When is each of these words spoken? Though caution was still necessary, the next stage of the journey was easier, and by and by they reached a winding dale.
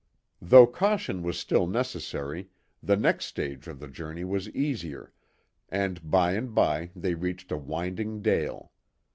Though 0.41 0.65
caution 0.65 1.21
was 1.21 1.37
still 1.37 1.67
necessary, 1.67 2.49
the 2.81 2.95
next 2.97 3.25
stage 3.25 3.67
of 3.67 3.79
the 3.79 3.87
journey 3.87 4.23
was 4.23 4.49
easier, 4.49 5.13
and 5.69 6.09
by 6.09 6.31
and 6.33 6.55
by 6.55 6.89
they 6.95 7.13
reached 7.13 7.51
a 7.51 7.57
winding 7.57 8.23
dale. 8.23 8.71